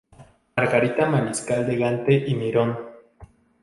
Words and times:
Margarita 0.57 1.05
Mariscal 1.05 1.67
de 1.67 1.77
Gante 1.77 2.23
y 2.27 2.33
Mirón. 2.33 2.75